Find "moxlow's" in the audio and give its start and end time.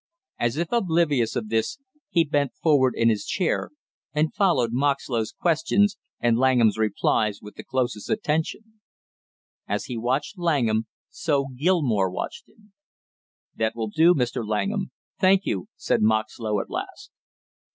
4.73-5.31